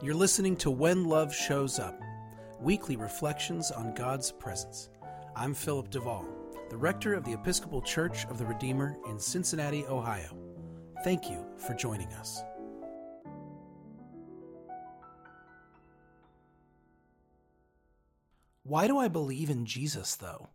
[0.00, 2.00] You're listening to When Love Shows Up,
[2.60, 4.90] weekly reflections on God's presence.
[5.34, 6.24] I'm Philip Duvall,
[6.70, 10.38] the rector of the Episcopal Church of the Redeemer in Cincinnati, Ohio.
[11.02, 12.44] Thank you for joining us.
[18.62, 20.50] Why do I believe in Jesus, though?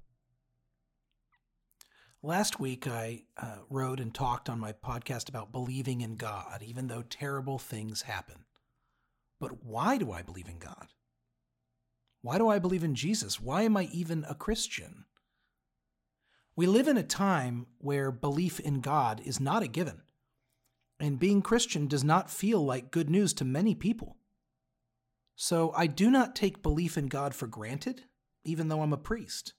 [2.22, 6.88] Last week, I uh, wrote and talked on my podcast about believing in God, even
[6.88, 8.46] though terrible things happen.
[9.44, 10.88] But why do I believe in God?
[12.22, 13.42] Why do I believe in Jesus?
[13.42, 15.04] Why am I even a Christian?
[16.56, 20.04] We live in a time where belief in God is not a given,
[20.98, 24.16] and being Christian does not feel like good news to many people.
[25.36, 28.04] So I do not take belief in God for granted,
[28.46, 29.56] even though I'm a priest.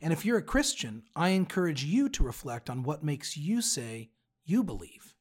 [0.00, 4.10] And if you're a Christian, I encourage you to reflect on what makes you say
[4.44, 5.16] you believe.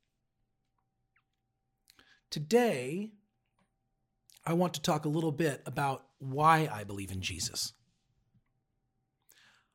[2.29, 3.13] Today,
[4.45, 7.73] I want to talk a little bit about why I believe in Jesus.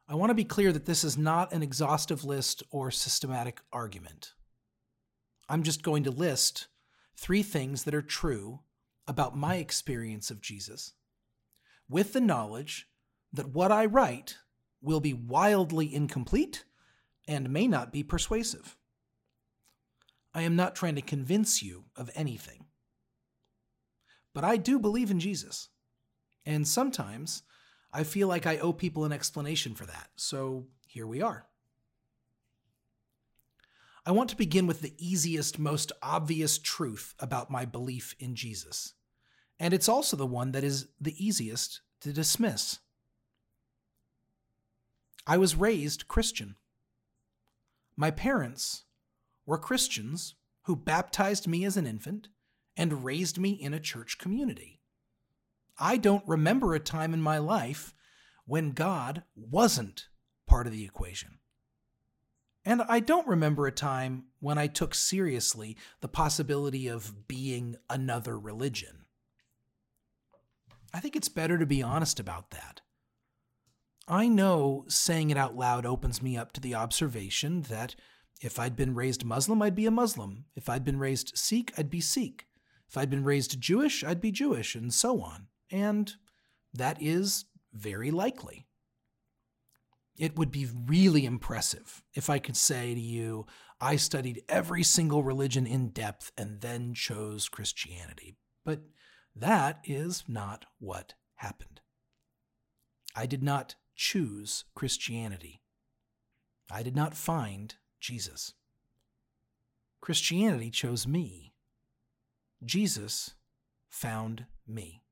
[0.09, 4.33] I want to be clear that this is not an exhaustive list or systematic argument.
[5.49, 6.67] I'm just going to list
[7.17, 8.61] three things that are true
[9.09, 10.95] about my experience of Jesus,
[11.89, 12.89] with the knowledge
[13.33, 14.39] that what I write
[14.83, 16.65] will be wildly incomplete
[17.29, 18.77] and may not be persuasive.
[20.35, 22.67] I am not trying to convince you of anything.
[24.37, 25.71] But I do believe in Jesus.
[26.45, 27.43] And sometimes
[27.91, 30.11] I feel like I owe people an explanation for that.
[30.17, 31.47] So here we are.
[34.05, 38.93] I want to begin with the easiest, most obvious truth about my belief in Jesus.
[39.59, 42.81] And it's also the one that is the easiest to dismiss.
[45.27, 46.57] I was raised Christian.
[47.97, 48.85] My parents
[49.47, 52.29] were Christians who baptized me as an infant
[52.77, 54.81] and raised me in a church community.
[55.79, 57.95] I don't remember a time in my life
[58.47, 60.09] when God wasn't
[60.47, 61.39] part of the equation.
[62.65, 68.39] And I don't remember a time when I took seriously the possibility of being another
[68.39, 69.05] religion.
[70.93, 72.81] I think it's better to be honest about that.
[74.09, 77.97] I know saying it out loud opens me up to the observation that
[78.41, 80.45] if I'd been raised Muslim, I'd be a Muslim.
[80.55, 82.47] If I'd been raised Sikh, I'd be Sikh.
[82.89, 85.49] If I'd been raised Jewish, I'd be Jewish, and so on.
[85.71, 86.15] And
[86.73, 88.67] that is very likely.
[90.17, 93.47] It would be really impressive if I could say to you,
[93.81, 98.37] I studied every single religion in depth and then chose Christianity.
[98.65, 98.81] But
[99.35, 101.81] that is not what happened.
[103.15, 105.61] I did not choose Christianity.
[106.71, 108.55] I did not find Jesus.
[110.01, 111.46] Christianity chose me.
[112.65, 113.35] Jesus
[113.89, 115.03] found me.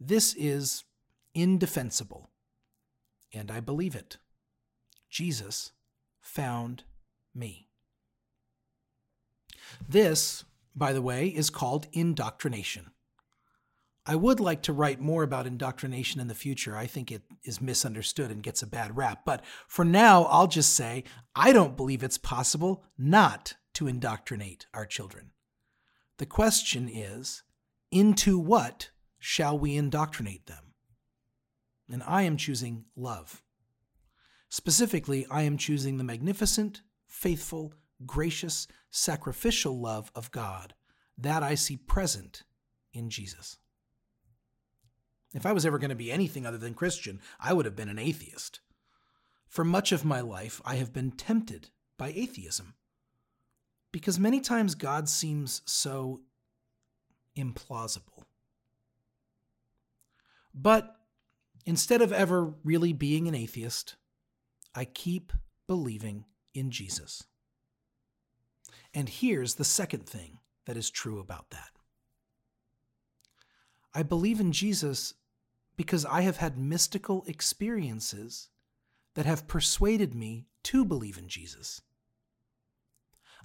[0.00, 0.84] This is
[1.34, 2.30] indefensible,
[3.32, 4.18] and I believe it.
[5.08, 5.72] Jesus
[6.20, 6.84] found
[7.34, 7.68] me.
[9.88, 10.44] This,
[10.74, 12.90] by the way, is called indoctrination.
[14.06, 16.76] I would like to write more about indoctrination in the future.
[16.76, 19.22] I think it is misunderstood and gets a bad rap.
[19.24, 24.84] But for now, I'll just say I don't believe it's possible not to indoctrinate our
[24.84, 25.30] children.
[26.18, 27.42] The question is
[27.90, 30.74] into what shall we indoctrinate them?
[31.90, 33.42] And I am choosing love.
[34.48, 37.74] Specifically, I am choosing the magnificent, faithful,
[38.06, 40.74] gracious, sacrificial love of God
[41.18, 42.44] that I see present
[42.92, 43.58] in Jesus.
[45.34, 47.88] If I was ever going to be anything other than Christian, I would have been
[47.88, 48.60] an atheist.
[49.48, 52.74] For much of my life, I have been tempted by atheism.
[53.94, 56.22] Because many times God seems so
[57.38, 58.24] implausible.
[60.52, 60.96] But
[61.64, 63.94] instead of ever really being an atheist,
[64.74, 65.32] I keep
[65.68, 66.24] believing
[66.54, 67.22] in Jesus.
[68.92, 71.70] And here's the second thing that is true about that
[73.94, 75.14] I believe in Jesus
[75.76, 78.48] because I have had mystical experiences
[79.14, 81.80] that have persuaded me to believe in Jesus.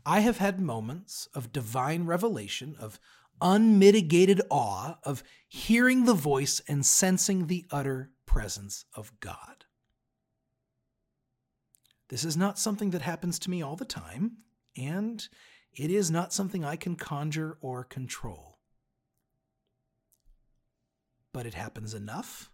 [0.06, 3.00] I have had moments of divine revelation, of
[3.42, 9.66] unmitigated awe, of hearing the voice and sensing the utter presence of God.
[12.10, 14.38] This is not something that happens to me all the time,
[14.76, 15.28] and
[15.74, 18.60] it is not something I can conjure or control
[21.34, 22.52] but it happens enough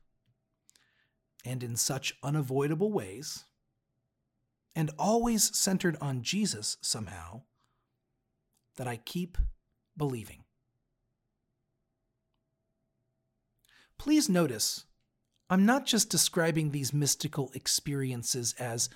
[1.43, 3.45] and in such unavoidable ways,
[4.75, 7.43] and always centered on Jesus somehow,
[8.75, 9.37] that I keep
[9.95, 10.43] believing.
[13.97, 14.85] Please notice,
[15.49, 18.89] I'm not just describing these mystical experiences as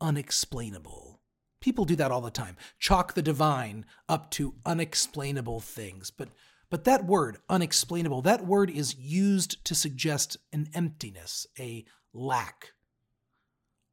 [0.00, 1.20] unexplainable.
[1.60, 2.56] People do that all the time.
[2.78, 6.10] Chalk the divine up to unexplainable things.
[6.10, 6.28] But
[6.68, 12.72] but that word, unexplainable, that word is used to suggest an emptiness, a lack.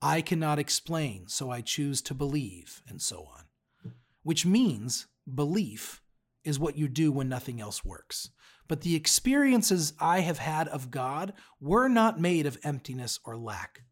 [0.04, 3.94] I cannot explain, so I choose to believe, and so on.
[4.22, 6.02] Which means belief
[6.44, 8.30] is what you do when nothing else works.
[8.68, 13.84] But the experiences I have had of God were not made of emptiness or lack.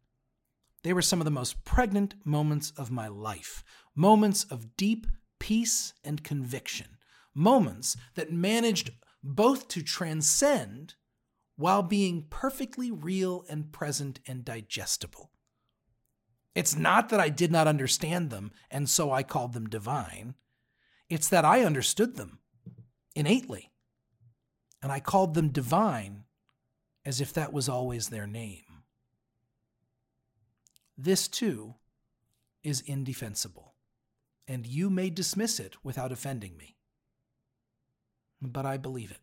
[0.82, 5.06] They were some of the most pregnant moments of my life, moments of deep
[5.38, 6.98] peace and conviction,
[7.34, 8.90] moments that managed
[9.24, 10.94] both to transcend
[11.56, 15.31] while being perfectly real and present and digestible.
[16.54, 20.34] It's not that I did not understand them and so I called them divine.
[21.08, 22.38] It's that I understood them
[23.14, 23.70] innately
[24.82, 26.24] and I called them divine
[27.04, 28.64] as if that was always their name.
[30.96, 31.74] This too
[32.62, 33.74] is indefensible,
[34.46, 36.76] and you may dismiss it without offending me.
[38.40, 39.20] But I believe it.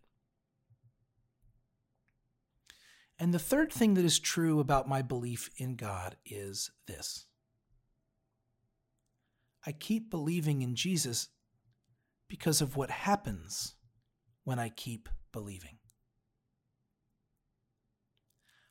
[3.20, 7.26] And the third thing that is true about my belief in God is this
[9.66, 11.28] I keep believing in Jesus
[12.30, 13.76] because of what happens
[14.46, 15.78] when I keep believing.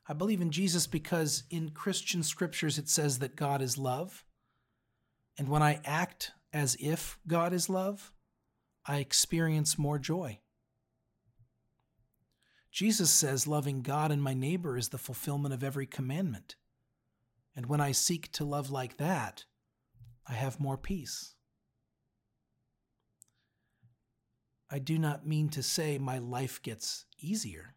[0.09, 4.25] I believe in Jesus because in Christian scriptures it says that God is love.
[5.37, 8.13] And when I act as if God is love,
[8.87, 10.41] I experience more joy.
[12.79, 16.55] Jesus says loving God and my neighbor is the fulfillment of every commandment.
[17.57, 19.47] And when I seek to love like that,
[20.29, 21.35] I have more peace.
[24.71, 27.75] I do not mean to say my life gets easier.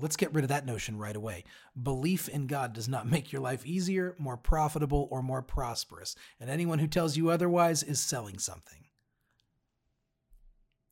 [0.00, 1.44] Let's get rid of that notion right away.
[1.80, 6.50] Belief in God does not make your life easier, more profitable, or more prosperous, and
[6.50, 8.86] anyone who tells you otherwise is selling something.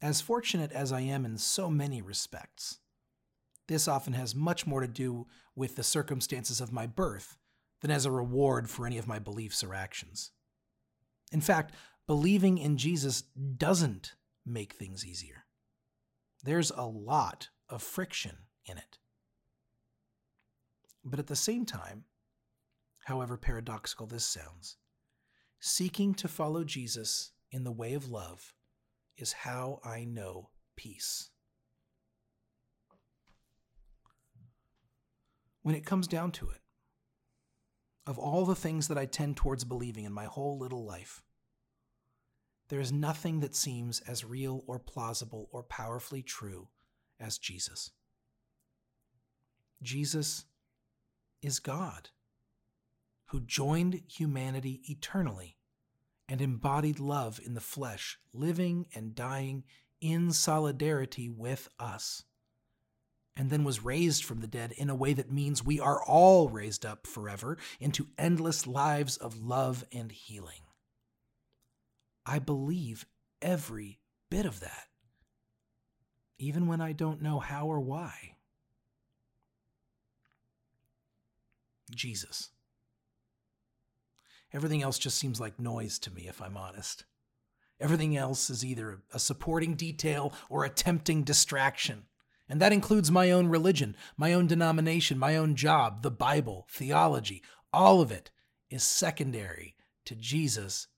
[0.01, 2.79] As fortunate as I am in so many respects,
[3.67, 7.37] this often has much more to do with the circumstances of my birth
[7.81, 10.31] than as a reward for any of my beliefs or actions.
[11.33, 11.75] In fact,
[12.07, 13.23] believing in Jesus
[13.57, 14.15] doesn't
[14.47, 15.45] make things easier.
[16.45, 18.99] There's a lot of friction in it.
[21.05, 22.05] But at the same time,
[23.05, 24.77] however paradoxical this sounds,
[25.61, 28.55] seeking to follow Jesus in the way of love
[29.19, 31.31] is how I know peace.
[35.63, 36.61] When it comes down to it,
[38.07, 41.23] of all the things that I tend towards believing in my whole little life,
[42.69, 46.69] there is nothing that seems as real or plausible or powerfully true
[47.21, 47.91] as Jesus.
[49.83, 50.47] Jesus
[51.43, 52.11] is God,
[53.27, 55.58] who joined humanity eternally
[56.29, 59.65] and embodied love in the flesh, living and dying
[60.01, 62.25] in solidarity with us,
[63.37, 66.49] and then was raised from the dead in a way that means we are all
[66.49, 70.61] raised up forever into endless lives of love and healing.
[72.27, 73.07] I believe
[73.41, 74.89] every bit of that,
[76.39, 78.37] even when I don't know how or why.
[81.91, 82.51] Jesus.
[84.53, 87.05] Everything else just seems like noise to me, if I'm honest.
[87.81, 92.05] Everything else is either a supporting detail or a tempting distraction.
[92.49, 97.43] And that includes my own religion, my own denomination, my own job, the Bible, theology.
[97.73, 98.31] All of it
[98.71, 99.77] is secondary
[100.07, 100.89] to Jesus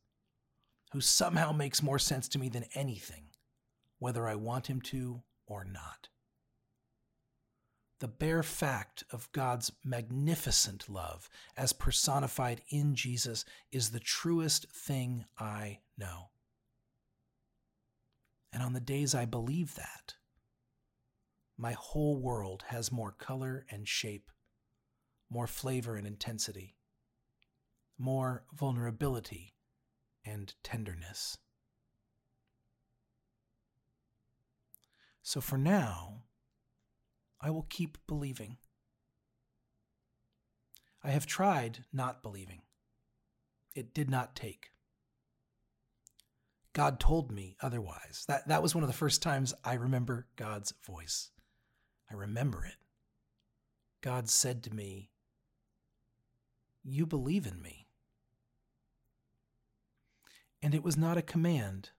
[0.93, 3.25] who somehow makes more sense to me than anything,
[3.99, 6.09] whether I want him to or not.
[8.01, 15.27] The bare fact of God's magnificent love as personified in Jesus is the truest thing
[15.39, 16.31] I know.
[18.53, 20.15] And on the days I believe that,
[21.59, 24.31] my whole world has more color and shape,
[25.29, 26.77] more flavor and intensity,
[27.99, 29.53] more vulnerability
[30.25, 31.37] and tenderness.
[35.23, 36.23] So for now,
[37.41, 38.59] I will keep believing.
[41.03, 42.63] I have tried not believing.
[43.75, 44.71] It did not take.
[46.73, 48.25] God told me otherwise.
[48.29, 51.31] That, that was one of the first times I remember God's voice.
[52.11, 52.77] I remember it.
[54.03, 55.11] God said to me,
[56.85, 57.87] You believe in me.
[60.63, 61.91] And it was not a command,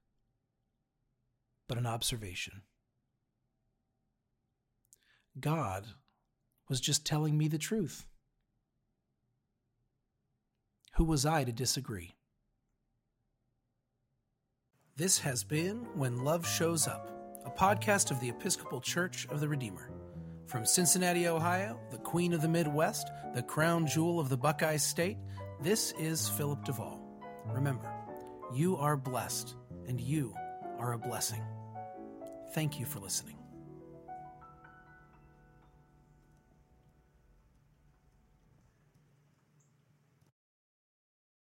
[1.67, 2.61] but an observation.
[5.39, 5.85] God
[6.67, 8.05] was just telling me the truth.
[10.95, 12.15] Who was I to disagree?
[14.97, 17.09] This has been When Love Shows Up,
[17.45, 19.89] a podcast of the Episcopal Church of the Redeemer.
[20.47, 25.17] From Cincinnati, Ohio, the Queen of the Midwest, the crown jewel of the Buckeye State,
[25.61, 26.99] this is Philip Duvall.
[27.47, 27.89] Remember,
[28.53, 29.55] you are blessed
[29.87, 30.35] and you
[30.77, 31.41] are a blessing.
[32.53, 33.40] Thank you for listening.